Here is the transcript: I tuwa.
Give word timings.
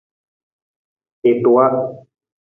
I 1.29 1.31
tuwa. 1.41 1.65